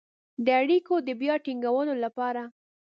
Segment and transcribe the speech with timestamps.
[0.45, 2.41] د اړیکو د بيا ټينګولو لپاره